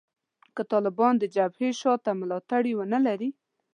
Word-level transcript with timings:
که 0.55 0.61
طالبان 0.71 1.13
د 1.17 1.23
جبهې 1.35 1.69
شا 1.79 1.93
ته 2.03 2.11
ملاتړي 2.21 2.71
ونه 2.75 2.99
لري 3.07 3.29